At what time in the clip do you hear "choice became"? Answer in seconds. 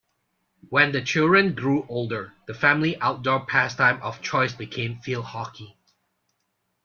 4.19-4.97